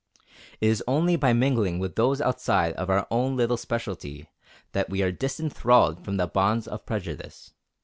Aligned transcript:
It 0.59 0.65
is 0.69 0.83
only 0.87 1.15
by 1.15 1.31
mingling 1.31 1.77
with 1.77 1.93
those 1.93 2.21
outside 2.21 2.73
of 2.73 2.89
our 2.89 3.05
own 3.11 3.37
little 3.37 3.55
specialty 3.55 4.31
that 4.71 4.89
we 4.89 5.03
are 5.03 5.11
disenthralled 5.11 6.03
from 6.03 6.17
the 6.17 6.25
bonds 6.25 6.67
of 6.67 6.87
prejudice. 6.87 7.53